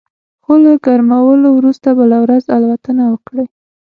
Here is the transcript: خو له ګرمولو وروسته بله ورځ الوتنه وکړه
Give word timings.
خو 0.43 0.53
له 0.63 0.73
ګرمولو 0.85 1.49
وروسته 1.53 1.87
بله 1.99 2.17
ورځ 2.23 2.43
الوتنه 2.57 3.03
وکړه 3.11 3.43